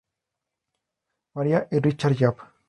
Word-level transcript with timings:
Maria 1.35 1.67
y 1.69 1.77
Richard 1.79 2.17
Yap. 2.17 2.39